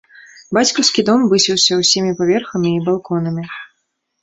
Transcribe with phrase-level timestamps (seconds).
[0.57, 3.49] Бацькаўскі дом высіўся ўсімі паверхамі і балконамі.